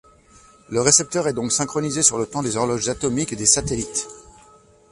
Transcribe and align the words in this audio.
Le 0.71 0.81
récepteur 0.81 1.27
est 1.27 1.33
donc 1.33 1.51
synchronisé 1.51 2.01
sur 2.01 2.17
le 2.17 2.25
temps 2.25 2.41
des 2.41 2.57
horloges 2.57 2.89
atomiques 2.89 3.35
des 3.37 3.45
satellites. 3.45 4.07